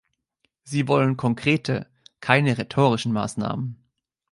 Sie 0.63 0.87
wollen 0.87 1.15
konkrete, 1.15 1.85
keine 2.21 2.57
rhetorischen 2.57 3.11
Maßnahmen. 3.13 3.77